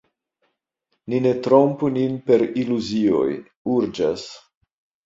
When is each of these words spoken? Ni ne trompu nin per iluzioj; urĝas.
Ni 1.13 1.19
ne 1.27 1.33
trompu 1.49 1.91
nin 1.99 2.17
per 2.31 2.41
iluzioj; 2.63 3.31
urĝas. 3.77 4.27